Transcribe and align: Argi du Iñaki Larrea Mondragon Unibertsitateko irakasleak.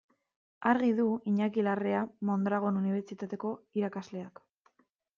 Argi 0.71 0.89
du 0.99 1.05
Iñaki 1.33 1.67
Larrea 1.69 2.01
Mondragon 2.31 2.83
Unibertsitateko 2.83 3.55
irakasleak. 3.83 4.47